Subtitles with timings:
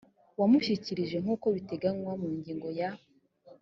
[0.39, 2.89] wamushyikirije nk uko biteganywa mu ngingo ya